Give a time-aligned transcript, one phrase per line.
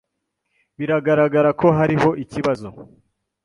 [0.77, 2.67] Biragaragara ko hariho ikibazo.